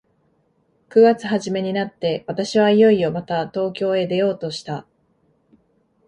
[0.89, 4.87] 九月始めになって、私はいよいよまた東京へ出ようとした。